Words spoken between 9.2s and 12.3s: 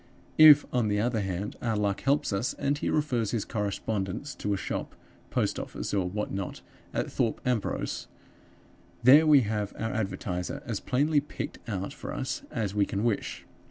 we have our advertiser as plainly picked out for